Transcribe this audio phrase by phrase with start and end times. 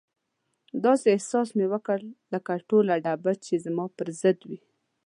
[0.85, 1.99] داسې احساس مې وکړ
[2.33, 4.59] لکه ټوله ډبه چې زما پر ضد وي.